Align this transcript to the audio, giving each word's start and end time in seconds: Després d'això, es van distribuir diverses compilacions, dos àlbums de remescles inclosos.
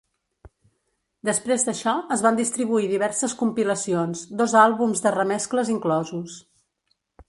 Després 1.29 1.65
d'això, 1.67 1.93
es 2.17 2.25
van 2.29 2.41
distribuir 2.41 2.89
diverses 2.95 3.37
compilacions, 3.45 4.27
dos 4.43 4.59
àlbums 4.67 5.07
de 5.09 5.17
remescles 5.21 5.75
inclosos. 5.81 6.45